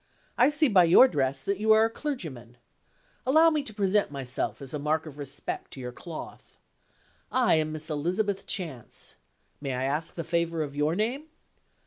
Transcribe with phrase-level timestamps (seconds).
[0.35, 2.57] I see by your dress that you are a clergyman.
[3.23, 6.57] Allow me to present myself as a mark of respect to your cloth.
[7.31, 9.13] I am Miss Elizabeth Chance.
[9.61, 11.27] May I ask the favor of your name?"